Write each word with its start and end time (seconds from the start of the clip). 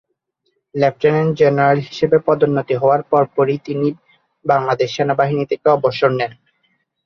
Lieutenant 0.75 1.31
general 1.39 1.79
হিসেবে 1.87 2.17
পদোন্নতি 2.27 2.75
হওয়ার 2.77 3.01
পর 3.11 3.23
পরই, 3.35 3.57
তিনি 3.67 3.87
বাংলাদেশ 4.45 4.89
সেনাবাহিনী 4.97 5.43
থেকে 5.51 5.67
অবসর 5.77 6.11
নেন। 6.19 6.31